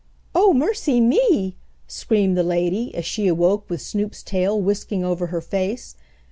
[0.33, 5.41] "Oh, mercy me!" screamed the lady, as she awoke with Snoop's tail whisking over her
[5.41, 5.95] face.